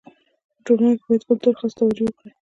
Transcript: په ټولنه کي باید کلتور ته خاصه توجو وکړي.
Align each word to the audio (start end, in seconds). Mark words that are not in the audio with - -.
په 0.53 0.59
ټولنه 0.65 0.91
کي 0.99 1.03
باید 1.09 1.23
کلتور 1.29 1.53
ته 1.55 1.59
خاصه 1.59 1.75
توجو 1.79 2.03
وکړي. 2.07 2.29